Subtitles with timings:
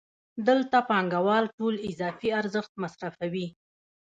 [0.47, 3.47] دلته پانګوال ټول اضافي ارزښت مصرفوي